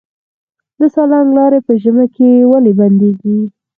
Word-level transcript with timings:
د 0.79 0.81
سالنګ 0.93 1.29
لاره 1.37 1.59
په 1.67 1.73
ژمي 1.81 2.07
کې 2.15 2.29
ولې 2.51 2.71
بندیږي؟ 2.79 3.37